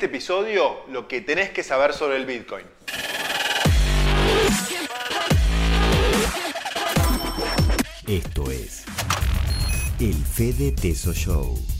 [0.00, 2.64] este episodio lo que tenés que saber sobre el Bitcoin.
[8.08, 8.86] Esto es
[10.00, 11.79] el Fede Teso Show.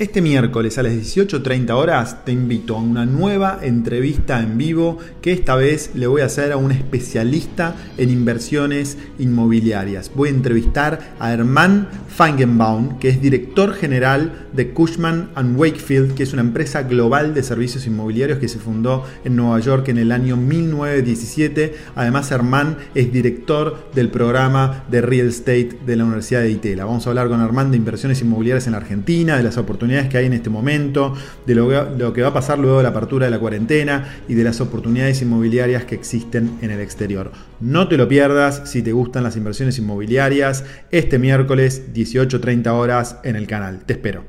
[0.00, 5.30] Este miércoles a las 18.30 horas te invito a una nueva entrevista en vivo que
[5.30, 10.10] esta vez le voy a hacer a un especialista en inversiones inmobiliarias.
[10.14, 16.32] Voy a entrevistar a Hermann Feigenbaum, que es director general de Cushman⁇ Wakefield, que es
[16.32, 20.38] una empresa global de servicios inmobiliarios que se fundó en Nueva York en el año
[20.38, 21.74] 1917.
[21.94, 26.86] Además, Hermann es director del programa de Real Estate de la Universidad de Itela.
[26.86, 30.18] Vamos a hablar con Hermann de inversiones inmobiliarias en la Argentina, de las oportunidades que
[30.18, 31.14] hay en este momento,
[31.46, 34.44] de lo, que va a pasar luego de la apertura de la cuarentena y de
[34.44, 37.32] las oportunidades inmobiliarias que existen en el exterior.
[37.60, 43.36] No te lo pierdas si te gustan las inversiones inmobiliarias este miércoles 18.30 horas en
[43.36, 43.84] el canal.
[43.84, 44.24] Te espero.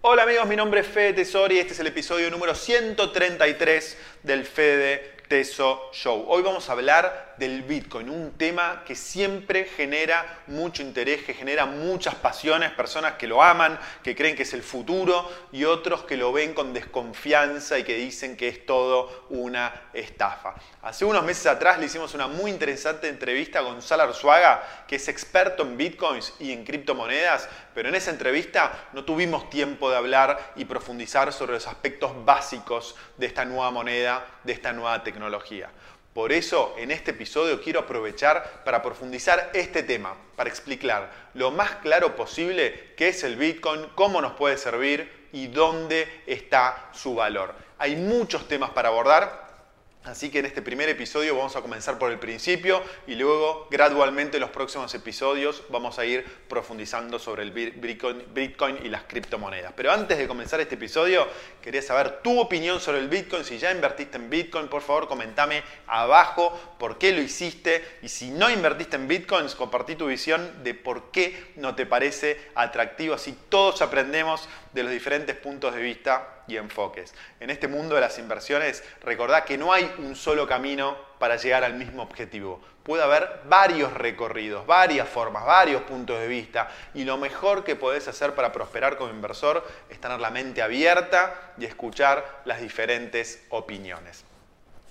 [0.00, 4.44] Hola amigos, mi nombre es Fede Tesori y este es el episodio número 133 del
[4.44, 6.24] Fede Teso Show.
[6.26, 11.66] Hoy vamos a hablar del Bitcoin, un tema que siempre genera mucho interés, que genera
[11.66, 16.16] muchas pasiones, personas que lo aman, que creen que es el futuro y otros que
[16.16, 20.54] lo ven con desconfianza y que dicen que es todo una estafa.
[20.82, 25.08] Hace unos meses atrás le hicimos una muy interesante entrevista a Gonzalo Arzuaga, que es
[25.08, 30.52] experto en Bitcoins y en criptomonedas, pero en esa entrevista no tuvimos tiempo de hablar
[30.54, 35.70] y profundizar sobre los aspectos básicos de esta nueva moneda, de esta nueva tecnología.
[36.14, 41.76] Por eso, en este episodio quiero aprovechar para profundizar este tema, para explicar lo más
[41.76, 47.54] claro posible qué es el Bitcoin, cómo nos puede servir y dónde está su valor.
[47.78, 49.41] Hay muchos temas para abordar,
[50.04, 54.36] Así que en este primer episodio vamos a comenzar por el principio y luego gradualmente
[54.36, 59.72] en los próximos episodios vamos a ir profundizando sobre el Bitcoin, y las criptomonedas.
[59.76, 61.28] Pero antes de comenzar este episodio,
[61.62, 63.44] quería saber tu opinión sobre el Bitcoin.
[63.44, 67.98] Si ya invertiste en Bitcoin, por favor comentame abajo por qué lo hiciste.
[68.02, 72.40] Y si no invertiste en Bitcoins, compartí tu visión de por qué no te parece
[72.56, 73.14] atractivo.
[73.14, 77.14] Así todos aprendemos de los diferentes puntos de vista y enfoques.
[77.40, 81.64] En este mundo de las inversiones, recordá que no hay un solo camino para llegar
[81.64, 82.60] al mismo objetivo.
[82.82, 88.08] Puede haber varios recorridos, varias formas, varios puntos de vista y lo mejor que podés
[88.08, 94.24] hacer para prosperar como inversor es tener la mente abierta y escuchar las diferentes opiniones.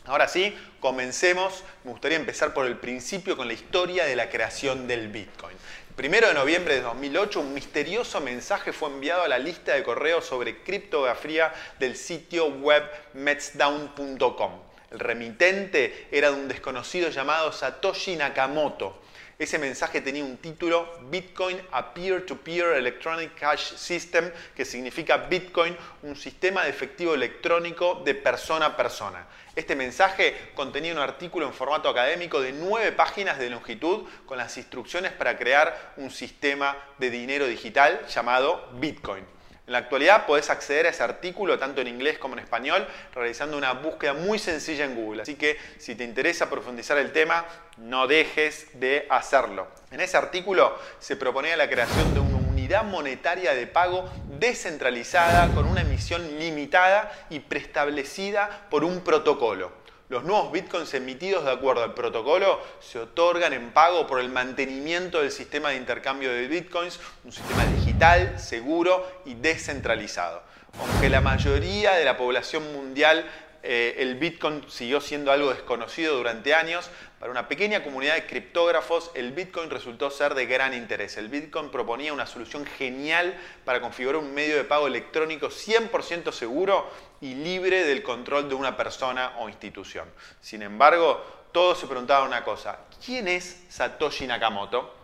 [0.06, 1.64] Ahora sí, comencemos.
[1.84, 5.56] Me gustaría empezar por el principio con la historia de la creación del Bitcoin.
[5.96, 10.26] Primero de noviembre de 2008, un misterioso mensaje fue enviado a la lista de correos
[10.26, 14.71] sobre criptografía del sitio web metsdown.com.
[14.92, 19.02] El remitente era de un desconocido llamado Satoshi Nakamoto.
[19.40, 25.76] Ese mensaje tenía un título Bitcoin a Peer-to-Peer -Peer Electronic Cash System, que significa Bitcoin,
[26.04, 29.26] un sistema de efectivo electrónico de persona a persona.
[29.56, 34.58] Este mensaje contenía un artículo en formato académico de nueve páginas de longitud con las
[34.58, 39.26] instrucciones para crear un sistema de dinero digital llamado Bitcoin.
[39.72, 43.56] En la actualidad podés acceder a ese artículo tanto en inglés como en español realizando
[43.56, 45.22] una búsqueda muy sencilla en Google.
[45.22, 47.46] Así que si te interesa profundizar el tema,
[47.78, 49.70] no dejes de hacerlo.
[49.92, 55.66] En ese artículo se proponía la creación de una unidad monetaria de pago descentralizada con
[55.66, 59.81] una emisión limitada y preestablecida por un protocolo.
[60.12, 65.22] Los nuevos bitcoins emitidos de acuerdo al protocolo se otorgan en pago por el mantenimiento
[65.22, 70.44] del sistema de intercambio de bitcoins, un sistema digital, seguro y descentralizado.
[70.82, 73.26] Aunque la mayoría de la población mundial
[73.64, 76.90] eh, el Bitcoin siguió siendo algo desconocido durante años.
[77.22, 81.18] Para una pequeña comunidad de criptógrafos, el Bitcoin resultó ser de gran interés.
[81.18, 86.90] El Bitcoin proponía una solución genial para configurar un medio de pago electrónico 100% seguro
[87.22, 90.10] y libre del control de una persona o institución.
[90.40, 95.01] Sin embargo, todos se preguntaban una cosa, ¿quién es Satoshi Nakamoto?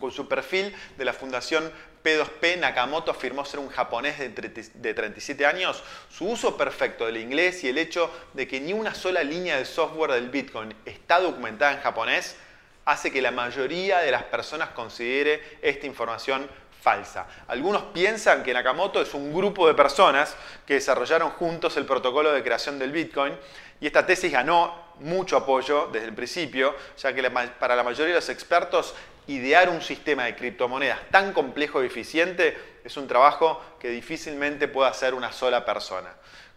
[0.00, 1.70] Con su perfil de la Fundación
[2.04, 5.82] P2P, Nakamoto afirmó ser un japonés de 37 años.
[6.10, 9.64] Su uso perfecto del inglés y el hecho de que ni una sola línea de
[9.64, 12.36] software del Bitcoin está documentada en japonés
[12.84, 16.48] hace que la mayoría de las personas considere esta información
[16.84, 17.26] falsa.
[17.48, 20.36] Algunos piensan que Nakamoto es un grupo de personas
[20.66, 23.34] que desarrollaron juntos el protocolo de creación del Bitcoin
[23.80, 27.22] y esta tesis ganó mucho apoyo desde el principio, ya que
[27.58, 28.94] para la mayoría de los expertos
[29.28, 32.54] idear un sistema de criptomonedas tan complejo y eficiente
[32.84, 36.10] es un trabajo que difícilmente puede hacer una sola persona.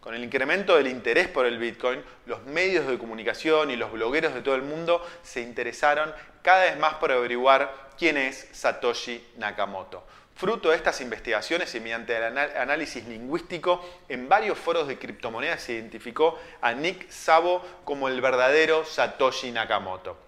[0.07, 4.33] Con el incremento del interés por el Bitcoin, los medios de comunicación y los blogueros
[4.33, 10.05] de todo el mundo se interesaron cada vez más por averiguar quién es Satoshi Nakamoto.
[10.33, 15.73] Fruto de estas investigaciones y mediante el análisis lingüístico, en varios foros de criptomonedas se
[15.73, 20.26] identificó a Nick Szabo como el verdadero Satoshi Nakamoto.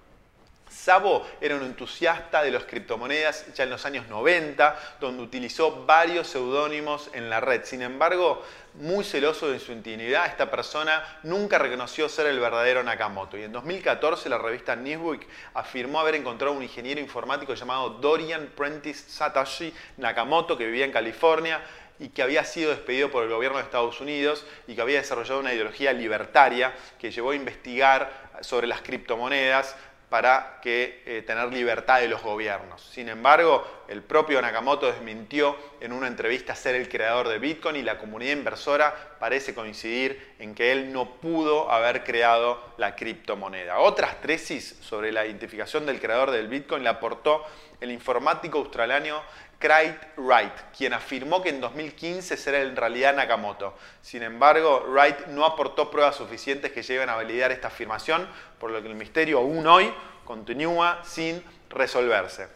[0.80, 6.28] Sabo era un entusiasta de las criptomonedas ya en los años 90, donde utilizó varios
[6.28, 7.66] seudónimos en la red.
[7.66, 8.42] Sin embargo,
[8.76, 13.38] muy celoso de su intimidad, esta persona nunca reconoció ser el verdadero Nakamoto.
[13.38, 19.10] Y en 2014 la revista Newsweek afirmó haber encontrado un ingeniero informático llamado Dorian Prentice
[19.10, 21.62] Satoshi Nakamoto que vivía en California
[22.00, 25.42] y que había sido despedido por el gobierno de Estados Unidos y que había desarrollado
[25.42, 29.76] una ideología libertaria que llevó a investigar sobre las criptomonedas
[30.10, 32.82] para que, eh, tener libertad de los gobiernos.
[32.82, 37.84] Sin embargo, el propio Nakamoto desmintió en una entrevista ser el creador de Bitcoin y
[37.84, 43.80] la comunidad inversora parece coincidir en que él no pudo haber creado la criptomoneda.
[43.80, 47.46] Otras tesis sobre la identificación del creador del Bitcoin la aportó
[47.80, 49.22] el informático australiano
[49.60, 53.76] Craig Wright, quien afirmó que en 2015 será en realidad Nakamoto.
[54.02, 58.26] Sin embargo, Wright no aportó pruebas suficientes que lleguen a validar esta afirmación,
[58.58, 62.48] por lo que el misterio aún hoy continúa sin resolverse.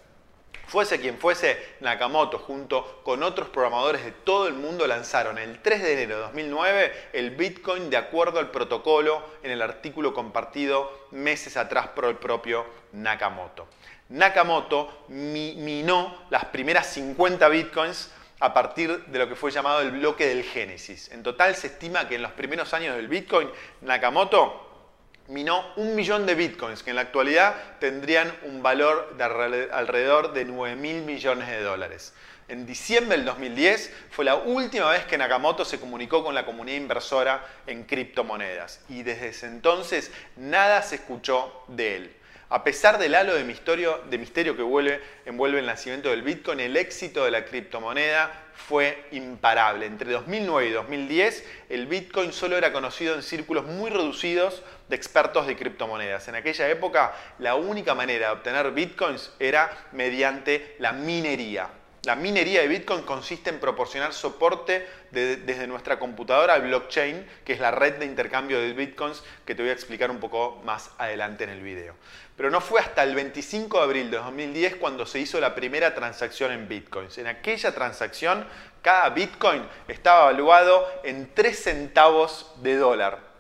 [0.68, 5.84] Fuese quien fuese, Nakamoto junto con otros programadores de todo el mundo lanzaron el 3
[5.84, 11.58] de enero de 2009 el Bitcoin de acuerdo al protocolo en el artículo compartido meses
[11.58, 13.68] atrás por el propio Nakamoto.
[14.14, 20.28] Nakamoto minó las primeras 50 bitcoins a partir de lo que fue llamado el bloque
[20.28, 21.10] del Génesis.
[21.12, 23.50] En total se estima que en los primeros años del Bitcoin,
[23.82, 24.92] Nakamoto
[25.30, 30.46] minó un millón de bitcoins, que en la actualidad tendrían un valor de alrededor de
[30.46, 32.14] 9 mil millones de dólares.
[32.48, 36.78] En diciembre del 2010 fue la última vez que Nakamoto se comunicó con la comunidad
[36.78, 42.16] inversora en criptomonedas y desde entonces nada se escuchó de él.
[42.54, 47.32] A pesar del halo de misterio, que envuelve el nacimiento del Bitcoin, el éxito de
[47.32, 49.88] la criptomoneda fue imparable.
[49.88, 55.48] Entre 2009 y 2010, el Bitcoin solo era conocido en círculos muy reducidos de expertos
[55.48, 56.28] de criptomonedas.
[56.28, 61.70] En aquella época, la única manera de obtener Bitcoins era mediante la minería.
[62.06, 67.62] La minería de Bitcoin consiste en proporcionar soporte desde nuestra computadora al blockchain, que es
[67.62, 71.46] la red de intercambio de Bitcoins que te voy a explicar un poco más adelante
[71.46, 71.96] en el video.
[72.36, 75.96] Pero no fue hasta el 25 de abril de 2010 cuando se hizo la primera
[75.96, 77.20] transacción en Bitcoins.
[77.20, 78.46] En aquella transacción,
[78.82, 83.33] cada Bitcoin estaba evaluado en 3 centavos de dólar.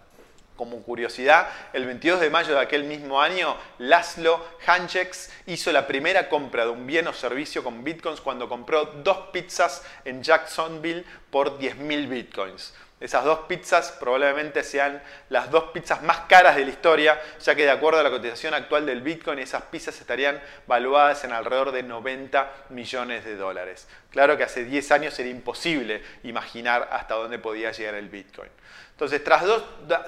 [0.55, 6.29] Como curiosidad, el 22 de mayo de aquel mismo año, Laszlo Hancheks hizo la primera
[6.29, 11.59] compra de un bien o servicio con bitcoins cuando compró dos pizzas en Jacksonville por
[11.59, 12.73] 10.000 bitcoins.
[13.03, 17.63] Esas dos pizzas probablemente sean las dos pizzas más caras de la historia, ya que
[17.63, 21.83] de acuerdo a la cotización actual del Bitcoin, esas pizzas estarían valuadas en alrededor de
[21.83, 23.89] 90 millones de dólares.
[24.09, 28.49] Claro que hace 10 años era imposible imaginar hasta dónde podía llegar el Bitcoin.
[28.93, 29.43] Entonces, tras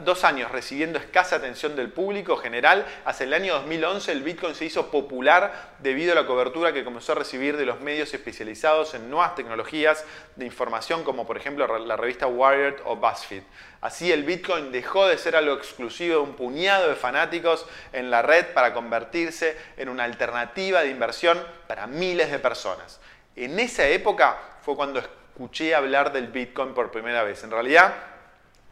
[0.06, 4.66] dos, años recibiendo escasa atención del público general, hacia el año 2011 el Bitcoin se
[4.66, 9.10] hizo popular debido a la cobertura que comenzó a recibir de los medios especializados en
[9.10, 10.06] nuevas tecnologías
[10.36, 13.44] de información, como por ejemplo la revista Wired o BuzzFeed.
[13.82, 18.22] Así el Bitcoin dejó de ser algo exclusivo de un puñado de fanáticos en la
[18.22, 23.00] red para convertirse en una alternativa de inversión para miles de personas.
[23.36, 27.44] En esa época fue cuando escuché hablar del Bitcoin por primera vez.
[27.44, 27.94] En realidad,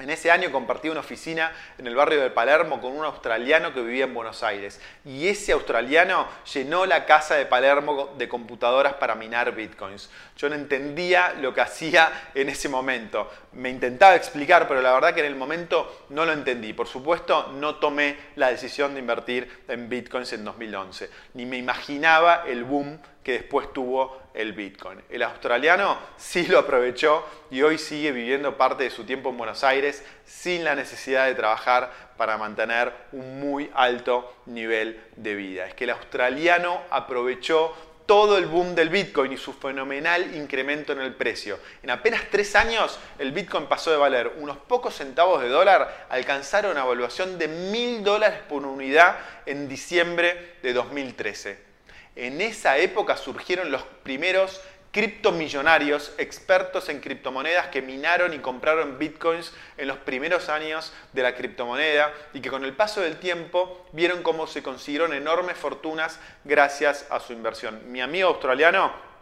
[0.04, 3.82] en ese año compartí una oficina en el barrio de Palermo con un australiano que
[3.82, 4.82] vivía en Buenos Aires.
[5.06, 10.10] Y ese australiano llenó la casa de Palermo de computadoras para minar bitcoins.
[10.36, 13.32] Yo no entendía lo que hacía en ese momento.
[13.54, 16.74] Me intentaba explicar, pero la verdad que en el momento no lo entendí.
[16.74, 21.10] Por supuesto, no tomé la decisión de invertir en bitcoins en 2011.
[21.36, 25.02] Ni me imaginaba el boom que después tuvo el Bitcoin.
[25.10, 29.64] El australiano sí lo aprovechó y hoy sigue viviendo parte de su tiempo en Buenos
[29.64, 35.68] Aires sin la necesidad de trabajar para mantener un muy alto nivel de vida.
[35.68, 37.74] Es que el australiano aprovechó
[38.06, 41.58] todo el boom del Bitcoin y su fenomenal incremento en el precio.
[41.82, 46.14] En apenas tres años, el Bitcoin pasó de valer unos pocos centavos de dólar a
[46.14, 51.73] alcanzar una evaluación de mil dólares por unidad en diciembre de 2013.
[52.16, 59.52] En esa época surgieron los primeros criptomillonarios, expertos en criptomonedas que minaron y compraron bitcoins
[59.78, 64.22] en los primeros años de la criptomoneda y que con el paso del tiempo vieron
[64.22, 67.92] cómo se consiguieron enormes fortunas gracias a su inversión.
[67.92, 69.13] Mi amigo australiano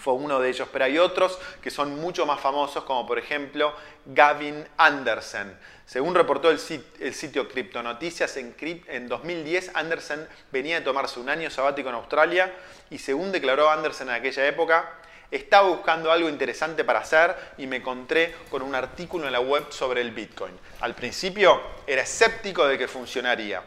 [0.00, 3.72] fue uno de ellos, pero hay otros que son mucho más famosos, como por ejemplo
[4.06, 5.56] Gavin Anderson.
[5.86, 11.88] Según reportó el, sitio, Criptonoticias, en, en 2010 Anderson venía de tomarse un año sabático
[11.88, 12.52] en Australia
[12.90, 14.96] y según declaró Anderson en aquella época,
[15.30, 19.64] Estaba buscando algo interesante para hacer y me encontré con un artículo en la web
[19.70, 20.52] sobre el Bitcoin.
[20.80, 23.62] Al principio era escéptico de que funcionaría.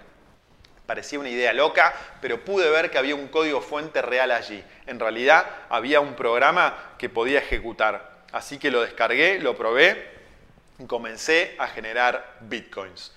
[0.86, 4.64] Parecía una idea loca, pero pude ver que había un código fuente real allí.
[4.86, 8.24] En realidad había un programa que podía ejecutar.
[8.32, 10.12] Así que lo descargué, lo probé
[10.80, 13.14] y comencé a generar bitcoins.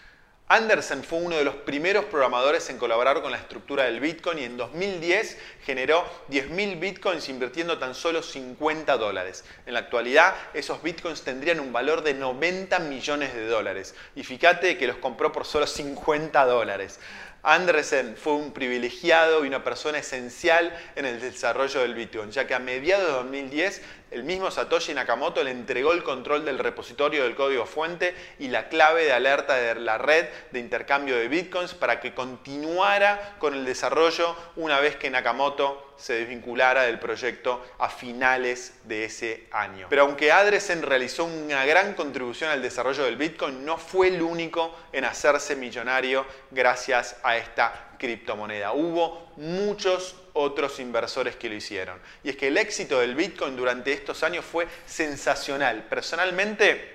[0.49, 4.45] Anderson fue uno de los primeros programadores en colaborar con la estructura del Bitcoin y
[4.45, 9.45] en 2010 generó 10.000 Bitcoins invirtiendo tan solo 50 dólares.
[9.67, 13.97] En la actualidad esos Bitcoins tendrían un valor de 90 millones de dólares.
[14.15, 17.01] Y fíjate que los compró por solo 50 dólares.
[17.47, 22.55] Andersen fue un privilegiado y una persona esencial en el desarrollo del Bitcoin, ya que
[22.55, 23.83] a mediados de 2010
[24.17, 28.71] el mismo Satoshi Nakamoto le entregó el control del repositorio del código fuente y la
[28.71, 33.67] clave de alerta de la red de intercambio de bitcoins para que continuara con el
[33.67, 39.89] desarrollo una vez que Nakamoto se desvinculara del proyecto a finales de ese año.
[39.91, 44.75] Pero aunque Adresen realizó una gran contribución al desarrollo del Bitcoin, no fue el único
[44.93, 48.73] en hacerse millonario gracias a esta criptomoneda.
[48.73, 51.99] Hubo muchos otros inversores que lo hicieron.
[52.23, 55.85] Y es que el éxito del Bitcoin durante estos años fue sensacional.
[55.85, 56.95] Personalmente,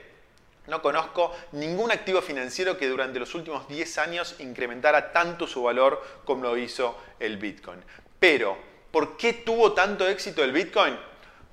[0.67, 6.01] no conozco ningún activo financiero que durante los últimos 10 años incrementara tanto su valor
[6.23, 7.83] como lo hizo el Bitcoin.
[8.19, 10.97] Pero ¿Por qué tuvo tanto éxito el Bitcoin?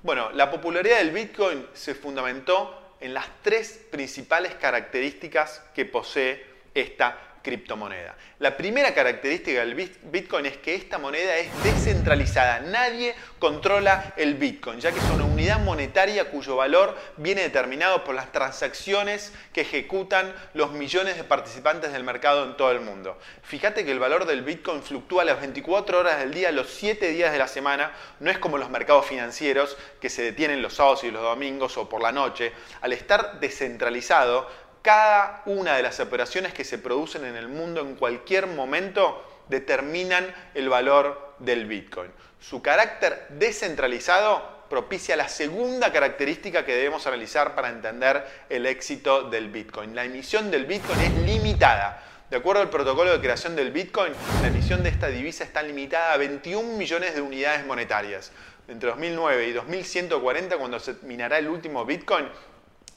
[0.03, 7.28] Bueno, la popularidad del Bitcoin se fundamentó en las tres principales características que posee esta
[7.49, 8.15] criptomoneda.
[8.37, 12.59] La primera característica del Bitcoin es que esta moneda es descentralizada.
[12.59, 18.13] Nadie controla el Bitcoin, ya que es una unidad monetaria cuyo valor viene determinado por
[18.13, 23.17] las transacciones que ejecutan los millones de participantes del mercado en todo el mundo.
[23.41, 27.31] Fíjate que el valor del Bitcoin fluctúa las 24 horas del día, los 7 días
[27.31, 27.91] de la semana.
[28.19, 31.89] No es como los mercados financieros que se detienen los sábados y los domingos o
[31.89, 32.53] por la noche.
[32.81, 37.95] Al estar descentralizado, cada una de las operaciones que se producen en el mundo en
[37.95, 42.11] cualquier momento determinan el valor del Bitcoin.
[42.39, 49.49] Su carácter descentralizado propicia la segunda característica que debemos analizar para entender el éxito del
[49.49, 49.95] Bitcoin.
[49.95, 52.03] La emisión del Bitcoin es limitada.
[52.29, 56.13] De acuerdo al protocolo de creación del Bitcoin, la emisión de esta divisa está limitada
[56.13, 58.31] a 21 millones de unidades monetarias.
[58.67, 62.27] Entre 2009 y 2140, cuando se minará el último Bitcoin,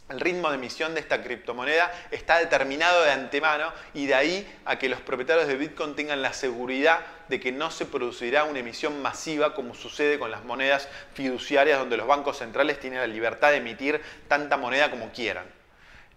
[0.09, 4.79] el ritmo de emisión de esta criptomoneda está determinado de antemano y de ahí a
[4.79, 9.01] que los propietarios de Bitcoin tengan la seguridad de que no se producirá una emisión
[9.01, 13.57] masiva como sucede con las monedas fiduciarias donde los bancos centrales tienen la libertad de
[13.57, 15.62] emitir tanta moneda como quieran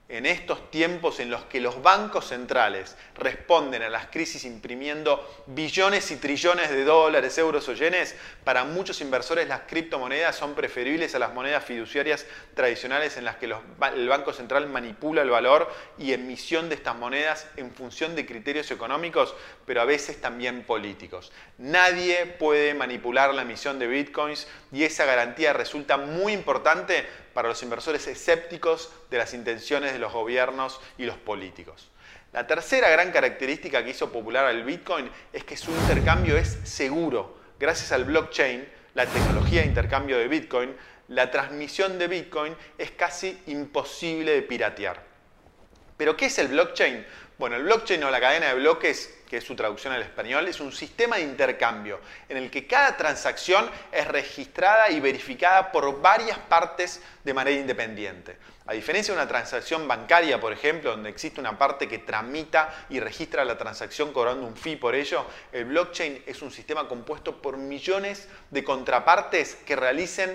[0.07, 6.11] en estos tiempos en los que los bancos centrales responden a las crisis imprimiendo billones
[6.11, 11.19] y trillones de dólares, euros o yenes, para muchos inversores las criptomonedas son preferibles a
[11.19, 16.69] las monedas fiduciarias tradicionales en las que el Banco Central manipula el valor y emisión
[16.69, 19.33] de estas monedas en función de criterios económicos,
[19.65, 21.31] pero a veces también políticos.
[21.57, 27.61] Nadie puede manipular la emisión de bitcoins y esa garantía resulta muy importante para los
[27.63, 31.91] inversores escépticos de las intenciones de los gobiernos y los políticos.
[32.31, 37.37] La tercera gran característica que hizo popular al Bitcoin es que su intercambio es seguro.
[37.59, 40.73] Gracias al blockchain, la tecnología de intercambio de Bitcoin,
[41.09, 45.03] la transmisión de Bitcoin es casi imposible de piratear.
[45.97, 47.05] ¿Pero qué es el blockchain?
[47.37, 50.59] Bueno, el blockchain o la cadena de bloques que es su traducción al español, es
[50.59, 51.99] un sistema de intercambio
[52.29, 58.37] en el que cada transacción es registrada y verificada por varias partes de manera independiente.
[58.67, 62.99] A diferencia de una transacción bancaria, por ejemplo, donde existe una parte que tramita y
[62.99, 67.57] registra la transacción cobrando un fee por ello, el blockchain es un sistema compuesto por
[67.57, 70.31] millones de contrapartes que realizan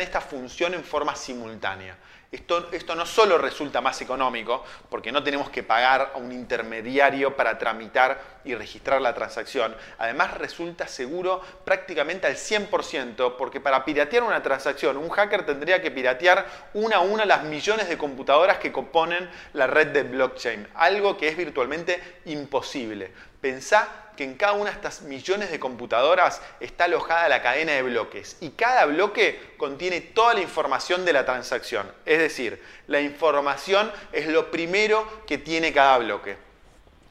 [0.00, 1.96] esta función en forma simultánea.
[2.34, 7.58] Esto, no solo resulta más económico, porque no tenemos que pagar a un intermediario para
[7.58, 14.42] tramitar y registrar la transacción, además resulta seguro prácticamente al 100%, porque para piratear una
[14.42, 19.30] transacción, un hacker tendría que piratear una a una las millones de computadoras que componen
[19.52, 23.12] la red de blockchain, algo que es virtualmente imposible.
[23.40, 27.82] Pensá que en cada una de estas millones de computadoras está alojada la cadena de
[27.82, 31.90] bloques y cada bloque contiene toda la información de la transacción.
[32.06, 36.36] Es decir, la información es lo primero que tiene cada bloque.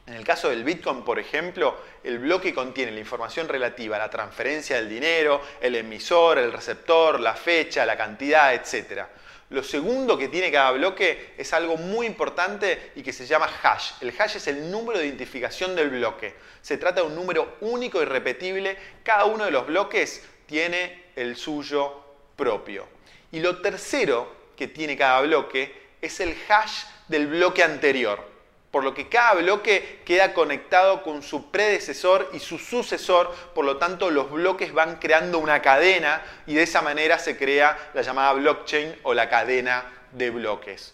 [0.06, 4.10] En el caso del Bitcoin, por ejemplo, el bloque contiene la información relativa a la
[4.10, 9.06] transferencia del dinero, el emisor, el receptor, la fecha, la cantidad, etc.
[9.54, 13.92] Lo segundo que tiene cada bloque es algo muy importante y que se llama hash.
[14.00, 16.34] El hash es el número de identificación del bloque.
[16.60, 18.76] Se trata de un número único y repetible.
[19.04, 22.02] Cada uno de los bloques tiene el suyo
[22.34, 22.88] propio.
[23.30, 28.33] Y lo tercero que tiene cada bloque es el hash del bloque anterior
[28.74, 33.76] por lo que cada bloque queda conectado con su predecesor y su sucesor, por lo
[33.76, 38.32] tanto los bloques van creando una cadena y de esa manera se crea la llamada
[38.32, 40.92] blockchain o la cadena de bloques.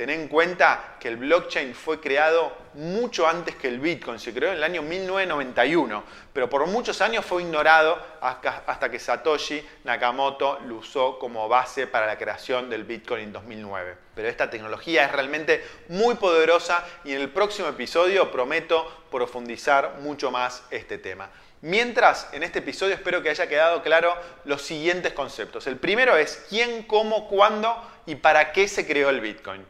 [0.00, 4.48] Ten en cuenta que el blockchain fue creado mucho antes que el Bitcoin, se creó
[4.48, 10.76] en el año 1991, pero por muchos años fue ignorado hasta que Satoshi Nakamoto lo
[10.76, 13.94] usó como base para la creación del Bitcoin en 2009.
[14.14, 20.30] Pero esta tecnología es realmente muy poderosa y en el próximo episodio prometo profundizar mucho
[20.30, 21.28] más este tema.
[21.60, 24.16] Mientras, en este episodio espero que haya quedado claro
[24.46, 25.66] los siguientes conceptos.
[25.66, 27.76] El primero es quién, cómo, cuándo
[28.06, 29.62] y para qué se creó el Bitcoin.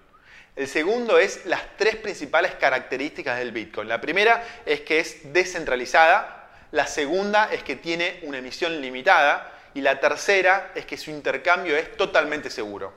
[0.57, 3.89] El segundo es las tres principales características del Bitcoin.
[3.89, 9.81] La primera es que es descentralizada, la segunda es que tiene una emisión limitada y
[9.81, 12.93] la tercera es que su intercambio es totalmente seguro.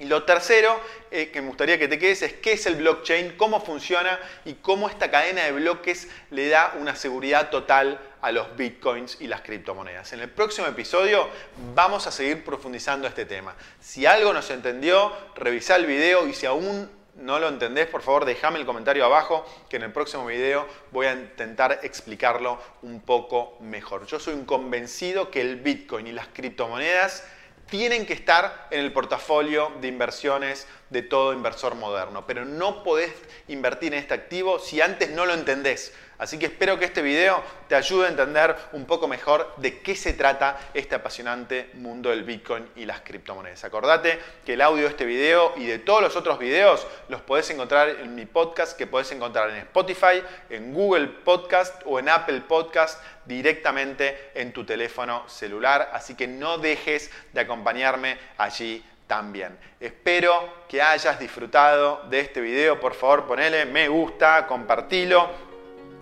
[0.00, 0.80] Y lo tercero
[1.10, 4.54] eh, que me gustaría que te quedes es qué es el blockchain, cómo funciona y
[4.54, 9.42] cómo esta cadena de bloques le da una seguridad total a los bitcoins y las
[9.42, 10.14] criptomonedas.
[10.14, 11.28] En el próximo episodio
[11.74, 13.54] vamos a seguir profundizando este tema.
[13.78, 18.00] Si algo no se entendió, revisa el video y si aún no lo entendés, por
[18.00, 23.02] favor déjame el comentario abajo que en el próximo video voy a intentar explicarlo un
[23.02, 24.06] poco mejor.
[24.06, 27.22] Yo soy un convencido que el bitcoin y las criptomonedas
[27.70, 33.12] tienen que estar en el portafolio de inversiones de todo inversor moderno, pero no podés
[33.48, 35.94] invertir en este activo si antes no lo entendés.
[36.20, 39.96] Así que espero que este video te ayude a entender un poco mejor de qué
[39.96, 43.64] se trata este apasionante mundo del Bitcoin y las criptomonedas.
[43.64, 47.48] Acordate que el audio de este video y de todos los otros videos los podés
[47.48, 52.42] encontrar en mi podcast que podés encontrar en Spotify, en Google Podcast o en Apple
[52.46, 55.88] Podcast directamente en tu teléfono celular.
[55.94, 59.58] Así que no dejes de acompañarme allí también.
[59.80, 62.78] Espero que hayas disfrutado de este video.
[62.78, 65.49] Por favor, ponele me gusta, compartilo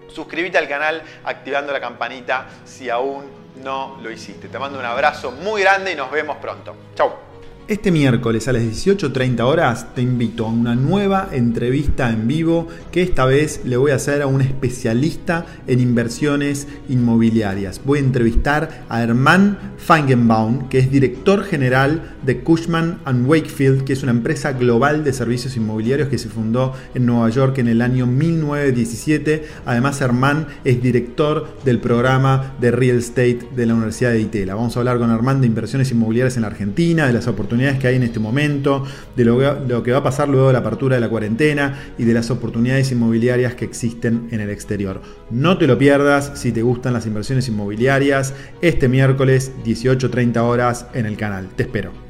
[0.08, 3.30] Suscríbete al canal activando la campanita si aún
[3.62, 4.48] no lo hiciste.
[4.48, 6.74] Te mando un abrazo muy grande y nos vemos pronto.
[6.94, 7.27] Chau.
[7.68, 13.02] Este miércoles a las 18.30 horas te invito a una nueva entrevista en vivo que
[13.02, 17.82] esta vez le voy a hacer a un especialista en inversiones inmobiliarias.
[17.84, 24.02] Voy a entrevistar a Hermann Feigenbaum, que es director general de Cushman⁇ Wakefield, que es
[24.02, 28.06] una empresa global de servicios inmobiliarios que se fundó en Nueva York en el año
[28.06, 29.44] 1917.
[29.66, 34.54] Además, Hermann es director del programa de Real Estate de la Universidad de Itela.
[34.54, 37.28] Vamos a hablar con Hermann de inversiones inmobiliarias en la Argentina, de las
[37.58, 38.84] oportunidades que hay en este momento,
[39.16, 42.14] de lo, que va a pasar luego de la apertura de la cuarentena y de
[42.14, 45.02] las oportunidades inmobiliarias que existen en el exterior.
[45.30, 51.06] No te lo pierdas si te gustan las inversiones inmobiliarias este miércoles 18.30 horas en
[51.06, 51.48] el canal.
[51.56, 52.07] Te espero.